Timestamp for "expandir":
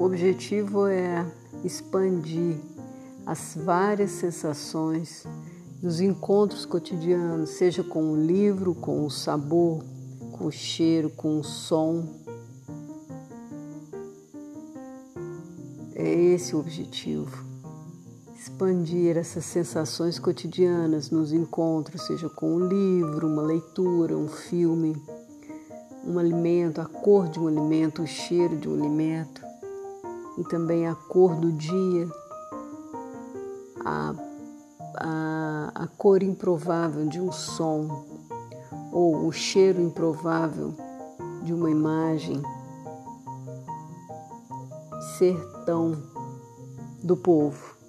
1.62-2.56, 18.34-19.18